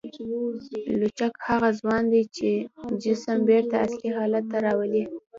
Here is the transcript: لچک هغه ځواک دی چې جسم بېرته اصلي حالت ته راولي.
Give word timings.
لچک 0.99 1.33
هغه 1.47 1.69
ځواک 1.79 2.03
دی 2.13 2.23
چې 2.35 2.49
جسم 3.03 3.37
بېرته 3.49 3.75
اصلي 3.85 4.09
حالت 4.17 4.43
ته 4.51 4.57
راولي. 4.65 5.03